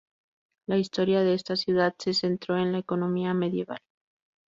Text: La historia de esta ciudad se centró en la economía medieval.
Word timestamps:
La 0.65 0.79
historia 0.79 1.21
de 1.21 1.35
esta 1.35 1.55
ciudad 1.55 1.93
se 1.99 2.15
centró 2.15 2.57
en 2.57 2.71
la 2.71 2.79
economía 2.79 3.35
medieval. 3.35 3.77